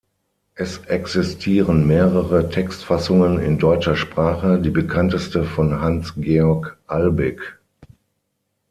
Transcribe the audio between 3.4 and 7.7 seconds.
deutscher Sprache, die bekannteste von Hans Georg Albig.